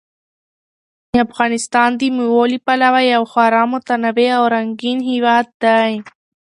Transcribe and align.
افغانستان 1.25 1.89
د 1.99 2.01
مېوو 2.15 2.43
له 2.51 2.57
پلوه 2.65 3.01
یو 3.13 3.23
خورا 3.31 3.63
متنوع 3.73 4.29
او 4.37 4.43
رنګین 4.55 4.99
هېواد 5.11 5.47
دی. 5.63 5.91